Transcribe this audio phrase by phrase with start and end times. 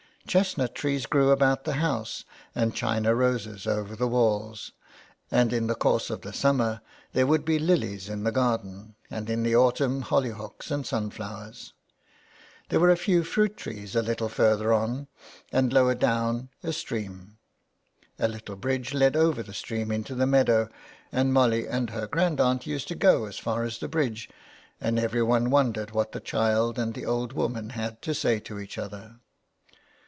[0.27, 2.23] Chestnut trees grew about the house,
[2.55, 4.71] and china roses over the walls,
[5.29, 6.79] and in the course of the summer
[7.11, 11.73] there would be lilies in the garden, and in the autumn hollyhocks and sun flowers.
[12.69, 15.07] There were a few fruit trees a little further on,
[15.51, 17.37] and, lower down, a stream.
[18.17, 20.69] A little bridge led over the stream into the meadow,
[21.11, 24.29] and Molly and her grandaunt used to go as far as the bridge,
[24.79, 28.59] and every one wondered what the child and the old woman had to say to
[28.59, 29.17] each other.